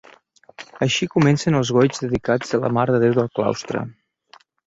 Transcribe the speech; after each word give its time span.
Així 0.85 1.07
comencen 1.15 1.57
els 1.59 1.71
goigs 1.77 2.01
dedicats 2.07 2.57
a 2.59 2.61
la 2.65 2.73
Mare 2.79 2.95
de 2.97 3.01
Déu 3.05 3.15
del 3.21 3.31
Claustre. 3.39 3.87